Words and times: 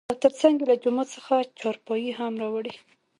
او 0.09 0.15
تر 0.23 0.33
څنګ 0.41 0.55
يې 0.61 0.65
له 0.69 0.75
جومات 0.83 1.07
څخه 1.15 1.33
چارپايي 1.59 2.09
هم 2.19 2.33
راوړى. 2.41 2.73